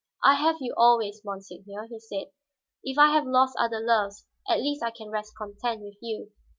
[0.23, 2.31] "I have you always, monseigneur," he said.
[2.83, 6.31] "If I have lost other loves, at least I can rest content with you."